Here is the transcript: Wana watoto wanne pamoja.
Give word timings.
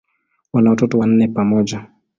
Wana 0.53 0.69
watoto 0.69 0.97
wanne 0.99 1.27
pamoja. 1.27 1.87